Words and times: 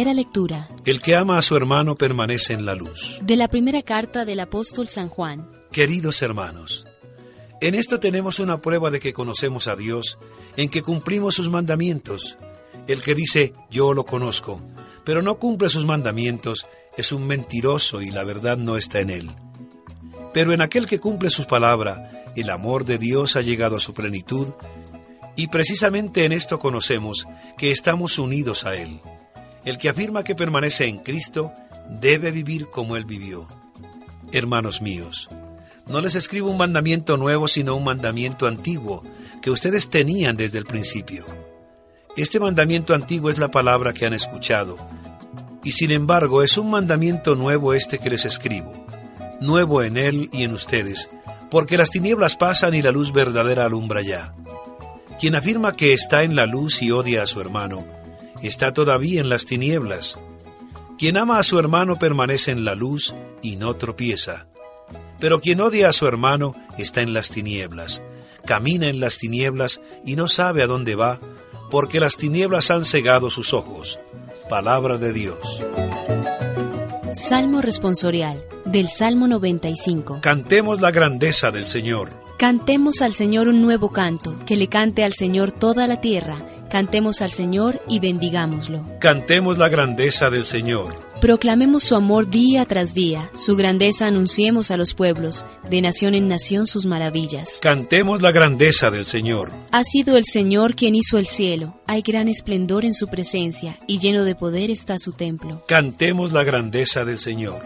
Primera 0.00 0.14
lectura. 0.14 0.66
El 0.86 1.02
que 1.02 1.14
ama 1.14 1.36
a 1.36 1.42
su 1.42 1.54
hermano 1.54 1.94
permanece 1.94 2.54
en 2.54 2.64
la 2.64 2.74
luz. 2.74 3.20
De 3.22 3.36
la 3.36 3.48
primera 3.48 3.82
carta 3.82 4.24
del 4.24 4.40
apóstol 4.40 4.88
San 4.88 5.10
Juan. 5.10 5.46
Queridos 5.72 6.22
hermanos, 6.22 6.86
en 7.60 7.74
esto 7.74 8.00
tenemos 8.00 8.38
una 8.38 8.62
prueba 8.62 8.90
de 8.90 8.98
que 8.98 9.12
conocemos 9.12 9.68
a 9.68 9.76
Dios, 9.76 10.18
en 10.56 10.70
que 10.70 10.80
cumplimos 10.80 11.34
sus 11.34 11.50
mandamientos. 11.50 12.38
El 12.86 13.02
que 13.02 13.14
dice, 13.14 13.52
yo 13.70 13.92
lo 13.92 14.06
conozco, 14.06 14.62
pero 15.04 15.20
no 15.20 15.38
cumple 15.38 15.68
sus 15.68 15.84
mandamientos, 15.84 16.66
es 16.96 17.12
un 17.12 17.26
mentiroso 17.26 18.00
y 18.00 18.10
la 18.10 18.24
verdad 18.24 18.56
no 18.56 18.78
está 18.78 19.00
en 19.00 19.10
él. 19.10 19.30
Pero 20.32 20.54
en 20.54 20.62
aquel 20.62 20.86
que 20.86 20.98
cumple 20.98 21.28
sus 21.28 21.44
palabras, 21.44 22.10
el 22.36 22.48
amor 22.48 22.86
de 22.86 22.96
Dios 22.96 23.36
ha 23.36 23.42
llegado 23.42 23.76
a 23.76 23.80
su 23.80 23.92
plenitud, 23.92 24.48
y 25.36 25.48
precisamente 25.48 26.24
en 26.24 26.32
esto 26.32 26.58
conocemos 26.58 27.26
que 27.58 27.70
estamos 27.70 28.18
unidos 28.18 28.64
a 28.64 28.76
Él. 28.76 29.02
El 29.64 29.78
que 29.78 29.88
afirma 29.88 30.24
que 30.24 30.34
permanece 30.34 30.86
en 30.86 30.98
Cristo 30.98 31.52
debe 31.88 32.30
vivir 32.30 32.68
como 32.70 32.96
Él 32.96 33.04
vivió. 33.04 33.46
Hermanos 34.32 34.80
míos, 34.80 35.28
no 35.86 36.00
les 36.00 36.14
escribo 36.14 36.50
un 36.50 36.56
mandamiento 36.56 37.16
nuevo, 37.16 37.48
sino 37.48 37.74
un 37.74 37.84
mandamiento 37.84 38.46
antiguo, 38.46 39.02
que 39.42 39.50
ustedes 39.50 39.90
tenían 39.90 40.36
desde 40.36 40.58
el 40.58 40.64
principio. 40.64 41.24
Este 42.16 42.38
mandamiento 42.38 42.94
antiguo 42.94 43.28
es 43.28 43.38
la 43.38 43.50
palabra 43.50 43.92
que 43.92 44.06
han 44.06 44.14
escuchado, 44.14 44.76
y 45.64 45.72
sin 45.72 45.90
embargo 45.90 46.42
es 46.42 46.56
un 46.56 46.70
mandamiento 46.70 47.34
nuevo 47.34 47.74
este 47.74 47.98
que 47.98 48.10
les 48.10 48.24
escribo, 48.24 48.72
nuevo 49.40 49.82
en 49.82 49.96
Él 49.96 50.28
y 50.32 50.44
en 50.44 50.54
ustedes, 50.54 51.10
porque 51.50 51.76
las 51.76 51.90
tinieblas 51.90 52.36
pasan 52.36 52.74
y 52.74 52.82
la 52.82 52.92
luz 52.92 53.12
verdadera 53.12 53.64
alumbra 53.64 54.00
ya. 54.02 54.32
Quien 55.18 55.34
afirma 55.34 55.76
que 55.76 55.92
está 55.92 56.22
en 56.22 56.36
la 56.36 56.46
luz 56.46 56.82
y 56.82 56.92
odia 56.92 57.22
a 57.22 57.26
su 57.26 57.40
hermano, 57.40 57.84
está 58.42 58.72
todavía 58.72 59.20
en 59.20 59.28
las 59.28 59.46
tinieblas. 59.46 60.18
Quien 60.98 61.16
ama 61.16 61.38
a 61.38 61.42
su 61.42 61.58
hermano 61.58 61.96
permanece 61.96 62.50
en 62.50 62.64
la 62.64 62.74
luz 62.74 63.14
y 63.42 63.56
no 63.56 63.74
tropieza. 63.74 64.46
Pero 65.18 65.40
quien 65.40 65.60
odia 65.60 65.88
a 65.88 65.92
su 65.92 66.06
hermano 66.06 66.54
está 66.78 67.02
en 67.02 67.12
las 67.12 67.30
tinieblas, 67.30 68.02
camina 68.46 68.88
en 68.88 69.00
las 69.00 69.18
tinieblas 69.18 69.80
y 70.04 70.16
no 70.16 70.28
sabe 70.28 70.62
a 70.62 70.66
dónde 70.66 70.94
va, 70.94 71.20
porque 71.70 72.00
las 72.00 72.16
tinieblas 72.16 72.70
han 72.70 72.84
cegado 72.84 73.30
sus 73.30 73.54
ojos. 73.54 73.98
Palabra 74.48 74.98
de 74.98 75.12
Dios. 75.12 75.62
Salmo 77.12 77.60
responsorial 77.60 78.42
del 78.64 78.88
Salmo 78.88 79.26
95. 79.28 80.20
Cantemos 80.20 80.80
la 80.80 80.90
grandeza 80.90 81.50
del 81.50 81.66
Señor. 81.66 82.10
Cantemos 82.38 83.02
al 83.02 83.12
Señor 83.12 83.48
un 83.48 83.62
nuevo 83.62 83.90
canto, 83.90 84.34
que 84.46 84.56
le 84.56 84.68
cante 84.68 85.04
al 85.04 85.12
Señor 85.12 85.52
toda 85.52 85.86
la 85.86 86.00
tierra. 86.00 86.36
Cantemos 86.70 87.20
al 87.20 87.32
Señor 87.32 87.80
y 87.88 87.98
bendigámoslo. 87.98 88.84
Cantemos 89.00 89.58
la 89.58 89.68
grandeza 89.68 90.30
del 90.30 90.44
Señor. 90.44 90.94
Proclamemos 91.20 91.82
su 91.82 91.96
amor 91.96 92.30
día 92.30 92.64
tras 92.64 92.94
día, 92.94 93.28
su 93.34 93.56
grandeza 93.56 94.06
anunciemos 94.06 94.70
a 94.70 94.76
los 94.76 94.94
pueblos, 94.94 95.44
de 95.68 95.82
nación 95.82 96.14
en 96.14 96.28
nación 96.28 96.66
sus 96.66 96.86
maravillas. 96.86 97.58
Cantemos 97.60 98.22
la 98.22 98.30
grandeza 98.30 98.90
del 98.90 99.04
Señor. 99.04 99.50
Ha 99.72 99.82
sido 99.84 100.16
el 100.16 100.24
Señor 100.24 100.76
quien 100.76 100.94
hizo 100.94 101.18
el 101.18 101.26
cielo, 101.26 101.78
hay 101.86 102.02
gran 102.02 102.28
esplendor 102.28 102.84
en 102.84 102.94
su 102.94 103.08
presencia, 103.08 103.76
y 103.86 103.98
lleno 103.98 104.24
de 104.24 104.36
poder 104.36 104.70
está 104.70 104.98
su 104.98 105.12
templo. 105.12 105.62
Cantemos 105.66 106.32
la 106.32 106.44
grandeza 106.44 107.04
del 107.04 107.18
Señor. 107.18 107.62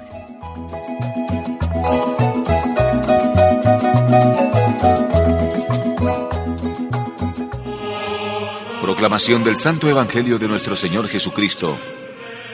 Proclamación 9.05 9.45
del 9.45 9.57
Santo 9.57 9.87
Evangelio 9.87 10.39
de 10.39 10.49
nuestro 10.49 10.75
Señor 10.75 11.09
Jesucristo, 11.09 11.77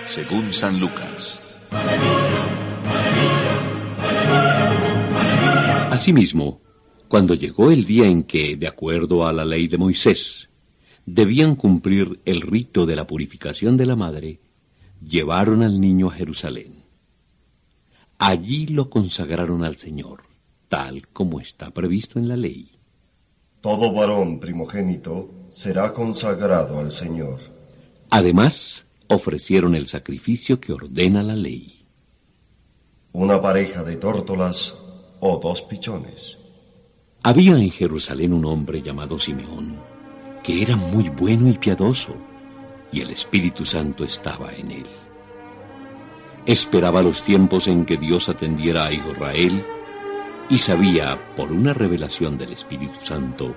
según 0.05 0.53
San 0.53 0.81
Lucas. 0.81 1.41
Asimismo, 5.93 6.61
cuando 7.07 7.35
llegó 7.35 7.71
el 7.71 7.85
día 7.85 8.07
en 8.07 8.25
que, 8.25 8.57
de 8.57 8.67
acuerdo 8.67 9.29
a 9.29 9.33
la 9.33 9.45
ley 9.45 9.69
de 9.69 9.79
Moisés, 9.79 10.51
debían 11.07 11.55
cumplir 11.55 12.19
el 12.25 12.41
rito 12.41 12.85
de 12.85 12.97
la 12.97 13.07
purificación 13.07 13.77
de 13.77 13.87
la 13.87 13.95
madre, 13.95 14.41
llevaron 15.01 15.63
al 15.63 15.81
niño 15.81 16.09
a 16.09 16.15
Jerusalén. 16.15 16.83
Allí 18.19 18.67
lo 18.67 18.91
consagraron 18.91 19.63
al 19.63 19.77
Señor, 19.77 20.25
tal 20.69 21.07
como 21.07 21.39
está 21.39 21.71
previsto 21.71 22.19
en 22.19 22.27
la 22.27 22.37
ley. 22.37 22.73
Todo 23.61 23.93
varón 23.93 24.41
primogénito 24.41 25.40
será 25.51 25.93
consagrado 25.93 26.79
al 26.79 26.91
Señor. 26.91 27.39
Además, 28.11 28.87
ofrecieron 29.09 29.75
el 29.75 29.87
sacrificio 29.87 30.61
que 30.61 30.73
ordena 30.73 31.23
la 31.23 31.35
ley. 31.35 31.85
Una 33.13 33.41
pareja 33.43 33.83
de 33.83 33.97
tórtolas 33.97 34.77
o 35.21 35.39
dos 35.39 35.63
pichones. 35.63 36.39
Había 37.23 37.57
en 37.57 37.71
Jerusalén 37.71 38.33
un 38.33 38.47
hombre 38.47 38.81
llamado 38.81 39.19
Simeón, 39.19 39.83
que 40.43 40.63
era 40.63 40.77
muy 40.77 41.09
bueno 41.11 41.49
y 41.49 41.55
piadoso, 41.55 42.15
y 42.93 43.01
el 43.01 43.11
Espíritu 43.11 43.65
Santo 43.65 44.05
estaba 44.05 44.55
en 44.55 44.71
él. 44.71 44.87
Esperaba 46.47 47.03
los 47.03 47.23
tiempos 47.23 47.69
en 47.69 47.85
que 47.85 47.97
Dios 47.97 48.29
atendiera 48.29 48.87
a 48.87 48.93
Israel 48.93 49.65
y 50.49 50.59
sabía, 50.59 51.21
por 51.37 51.53
una 51.53 51.75
revelación 51.75 52.39
del 52.39 52.53
Espíritu 52.53 52.99
Santo, 53.03 53.55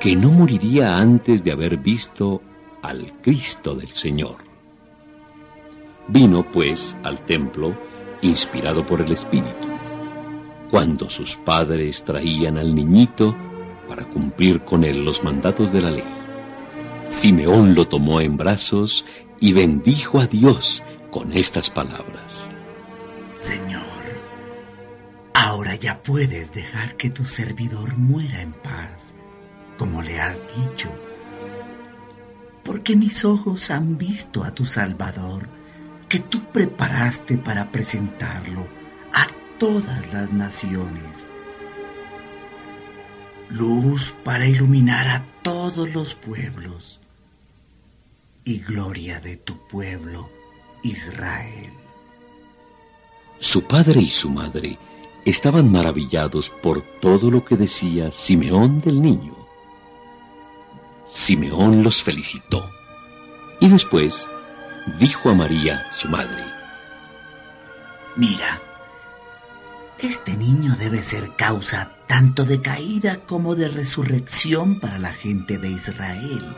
que 0.00 0.14
no 0.14 0.30
moriría 0.30 0.96
antes 0.96 1.42
de 1.42 1.52
haber 1.52 1.76
visto 1.76 2.40
al 2.82 3.20
Cristo 3.20 3.74
del 3.74 3.88
Señor. 3.88 4.36
Vino, 6.06 6.46
pues, 6.50 6.96
al 7.02 7.20
templo, 7.22 7.76
inspirado 8.22 8.86
por 8.86 9.00
el 9.00 9.12
Espíritu, 9.12 9.68
cuando 10.70 11.10
sus 11.10 11.36
padres 11.36 12.04
traían 12.04 12.58
al 12.58 12.74
niñito 12.74 13.36
para 13.88 14.04
cumplir 14.04 14.62
con 14.62 14.84
él 14.84 15.04
los 15.04 15.24
mandatos 15.24 15.72
de 15.72 15.80
la 15.80 15.90
ley. 15.90 16.04
Simeón 17.04 17.74
lo 17.74 17.88
tomó 17.88 18.20
en 18.20 18.36
brazos 18.36 19.04
y 19.40 19.52
bendijo 19.52 20.20
a 20.20 20.26
Dios 20.26 20.82
con 21.10 21.32
estas 21.32 21.70
palabras. 21.70 22.48
Señor, 23.40 23.82
ahora 25.34 25.74
ya 25.74 26.02
puedes 26.02 26.52
dejar 26.52 26.96
que 26.96 27.10
tu 27.10 27.24
servidor 27.24 27.96
muera 27.96 28.42
en 28.42 28.52
paz 28.52 29.14
como 29.78 30.02
le 30.02 30.20
has 30.20 30.38
dicho, 30.54 30.90
porque 32.64 32.96
mis 32.96 33.24
ojos 33.24 33.70
han 33.70 33.96
visto 33.96 34.44
a 34.44 34.50
tu 34.50 34.66
Salvador, 34.66 35.48
que 36.08 36.18
tú 36.18 36.42
preparaste 36.52 37.38
para 37.38 37.70
presentarlo 37.70 38.66
a 39.14 39.26
todas 39.58 40.12
las 40.12 40.32
naciones. 40.32 41.04
Luz 43.50 44.14
para 44.24 44.46
iluminar 44.46 45.08
a 45.08 45.24
todos 45.42 45.88
los 45.94 46.14
pueblos 46.14 47.00
y 48.44 48.58
gloria 48.58 49.20
de 49.20 49.36
tu 49.36 49.56
pueblo, 49.68 50.28
Israel. 50.82 51.72
Su 53.38 53.62
padre 53.62 54.00
y 54.00 54.10
su 54.10 54.28
madre 54.28 54.78
estaban 55.24 55.70
maravillados 55.70 56.50
por 56.50 56.82
todo 57.00 57.30
lo 57.30 57.44
que 57.44 57.56
decía 57.56 58.10
Simeón 58.10 58.80
del 58.80 59.00
niño. 59.00 59.37
Simeón 61.08 61.82
los 61.82 62.02
felicitó 62.02 62.70
y 63.60 63.68
después 63.68 64.28
dijo 64.98 65.30
a 65.30 65.34
María, 65.34 65.90
su 65.96 66.08
madre, 66.08 66.44
Mira, 68.16 68.60
este 69.98 70.36
niño 70.36 70.76
debe 70.76 71.02
ser 71.02 71.34
causa 71.36 71.92
tanto 72.06 72.44
de 72.44 72.60
caída 72.60 73.20
como 73.26 73.54
de 73.54 73.68
resurrección 73.68 74.80
para 74.80 74.98
la 74.98 75.12
gente 75.12 75.58
de 75.58 75.70
Israel. 75.70 76.56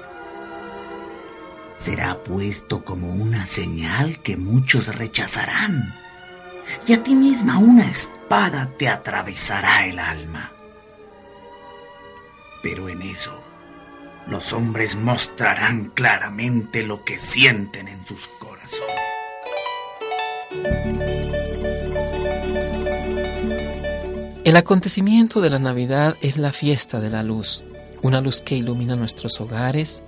Será 1.78 2.22
puesto 2.22 2.84
como 2.84 3.12
una 3.12 3.46
señal 3.46 4.20
que 4.20 4.36
muchos 4.36 4.86
rechazarán, 4.94 5.94
y 6.86 6.92
a 6.92 7.02
ti 7.02 7.14
misma 7.14 7.58
una 7.58 7.90
espada 7.90 8.70
te 8.78 8.88
atravesará 8.88 9.86
el 9.86 9.98
alma. 9.98 10.52
Pero 12.62 12.88
en 12.88 13.02
eso, 13.02 13.42
los 14.28 14.52
hombres 14.52 14.96
mostrarán 14.96 15.90
claramente 15.90 16.82
lo 16.82 17.04
que 17.04 17.18
sienten 17.18 17.88
en 17.88 18.04
sus 18.06 18.26
corazones. 18.38 19.00
El 24.44 24.56
acontecimiento 24.56 25.40
de 25.40 25.50
la 25.50 25.58
Navidad 25.58 26.16
es 26.20 26.36
la 26.36 26.52
fiesta 26.52 26.98
de 26.98 27.10
la 27.10 27.22
luz, 27.22 27.62
una 28.02 28.20
luz 28.20 28.40
que 28.40 28.56
ilumina 28.56 28.96
nuestros 28.96 29.40
hogares, 29.40 30.02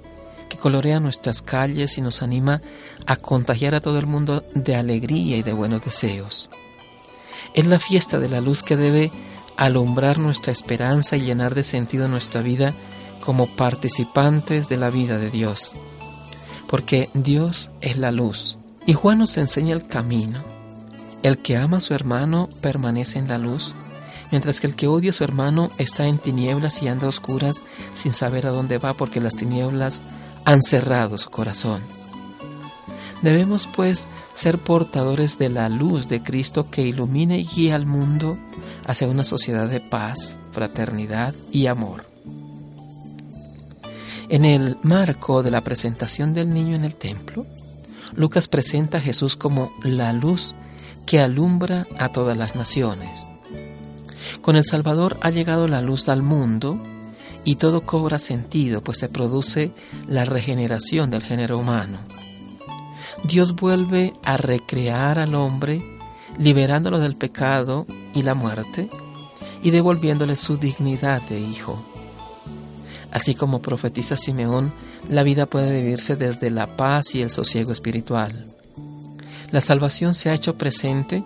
que 0.49 0.57
colorea 0.57 1.01
nuestras 1.01 1.43
calles 1.43 1.97
y 1.97 2.01
nos 2.01 2.23
anima 2.23 2.61
a 3.07 3.17
contagiar 3.17 3.75
a 3.75 3.81
todo 3.81 3.99
el 3.99 4.07
mundo 4.07 4.45
de 4.55 4.75
alegría 4.75 5.37
y 5.37 5.43
de 5.43 5.53
buenos 5.53 5.83
deseos. 5.83 6.51
Es 7.55 7.67
la 7.67 7.79
fiesta 7.79 8.19
de 8.19 8.29
la 8.29 8.41
luz 8.41 8.63
que 8.63 8.77
debe 8.77 9.13
alumbrar 9.57 10.19
nuestra 10.19 10.53
esperanza 10.53 11.17
y 11.17 11.21
llenar 11.23 11.55
de 11.55 11.63
sentido 11.63 12.09
nuestra 12.09 12.43
vida 12.43 12.75
como 13.25 13.47
participantes 13.47 14.69
de 14.69 14.77
la 14.77 14.91
vida 14.91 15.19
de 15.19 15.31
Dios. 15.31 15.73
Porque 16.67 17.09
Dios 17.15 17.71
es 17.81 17.99
la 17.99 18.13
luz 18.13 18.59
y 18.87 18.95
Juan 18.95 19.19
nos 19.19 19.37
enseña 19.37 19.75
el 19.75 19.87
camino. 19.87 20.43
El 21.23 21.39
que 21.39 21.57
ama 21.57 21.79
a 21.79 21.81
su 21.81 21.95
hermano 21.95 22.49
permanece 22.61 23.19
en 23.19 23.29
la 23.29 23.39
luz, 23.39 23.75
mientras 24.31 24.61
que 24.61 24.67
el 24.67 24.75
que 24.75 24.89
odia 24.89 25.11
a 25.11 25.13
su 25.13 25.23
hermano 25.23 25.71
está 25.79 26.07
en 26.07 26.19
tinieblas 26.19 26.83
y 26.83 26.89
anda 26.89 27.07
a 27.07 27.11
oscuras 27.11 27.63
sin 27.95 28.13
saber 28.13 28.47
a 28.47 28.51
dónde 28.51 28.79
va 28.79 28.95
porque 28.95 29.21
las 29.21 29.37
tinieblas 29.37 30.03
han 30.45 30.63
cerrado 30.63 31.17
su 31.19 31.31
corazón. 31.31 31.83
Debemos 33.23 33.69
pues 33.69 34.09
ser 34.35 34.59
portadores 34.59 35.39
de 35.39 35.49
la 35.49 35.69
luz 35.69 36.09
de 36.09 36.23
Cristo 36.23 36.69
que 36.71 36.83
ilumine 36.83 37.39
y 37.39 37.47
guía 37.47 37.77
al 37.77 37.87
mundo 37.87 38.37
hacia 38.85 39.07
una 39.07 39.23
sociedad 39.23 39.69
de 39.69 39.81
paz, 39.81 40.41
fraternidad 40.51 41.33
y 41.53 41.67
amor. 41.67 42.05
En 44.33 44.47
el 44.47 44.79
marco 44.83 45.43
de 45.43 45.51
la 45.51 45.63
presentación 45.63 46.33
del 46.33 46.55
niño 46.55 46.75
en 46.75 46.87
el 46.87 46.95
templo, 46.95 47.45
Lucas 48.15 48.49
presenta 48.49 48.97
a 48.97 49.01
Jesús 49.03 49.37
como 49.37 49.71
la 49.83 50.15
luz 50.15 50.55
que 51.05 51.19
alumbra 51.21 51.87
a 51.99 52.09
todas 52.09 52.35
las 52.35 52.57
naciones. 52.57 53.29
Con 54.41 54.57
el 54.57 54.65
Salvador 54.65 55.19
ha 55.21 55.29
llegado 55.29 55.69
la 55.69 55.83
luz 55.83 56.09
al 56.09 56.23
mundo 56.23 56.83
y 57.45 57.57
todo 57.57 57.83
cobra 57.83 58.19
sentido, 58.19 58.83
pues 58.83 58.97
se 58.97 59.11
produce 59.11 59.75
la 60.09 60.25
regeneración 60.25 61.11
del 61.11 61.23
género 61.23 61.59
humano. 61.59 61.99
Dios 63.25 63.55
vuelve 63.55 64.15
a 64.25 64.39
recrear 64.39 65.19
al 65.19 65.35
hombre, 65.35 65.83
liberándolo 66.39 67.01
del 67.01 67.17
pecado 67.17 67.85
y 68.15 68.23
la 68.23 68.33
muerte, 68.33 68.89
y 69.63 69.73
devolviéndole 69.73 70.37
su 70.37 70.57
dignidad 70.57 71.21
de 71.21 71.39
hijo. 71.39 71.92
Así 73.13 73.35
como 73.35 73.61
profetiza 73.61 74.17
Simeón, 74.17 74.73
la 75.09 75.23
vida 75.23 75.47
puede 75.47 75.73
vivirse 75.73 76.17
desde 76.17 76.51
la 76.51 76.77
paz 76.77 77.15
y 77.15 77.21
el 77.21 77.31
sosiego 77.31 77.71
espiritual. 77.71 78.47
La 79.51 79.61
salvación 79.61 80.15
se 80.15 80.31
ha 80.31 80.35
hecho 80.35 80.57
presente 80.57 81.23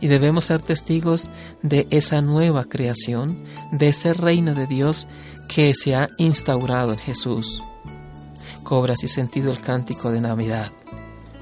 y 0.00 0.08
debemos 0.08 0.44
ser 0.46 0.60
testigos 0.60 1.30
de 1.62 1.86
esa 1.90 2.20
nueva 2.20 2.64
creación, 2.64 3.42
de 3.72 3.88
ese 3.88 4.12
reino 4.12 4.54
de 4.54 4.66
Dios 4.66 5.08
que 5.48 5.74
se 5.74 5.94
ha 5.94 6.10
instaurado 6.18 6.92
en 6.92 6.98
Jesús. 6.98 7.62
Cobra 8.62 8.92
así 8.92 9.08
sentido 9.08 9.50
el 9.50 9.60
cántico 9.60 10.10
de 10.10 10.20
Navidad. 10.20 10.70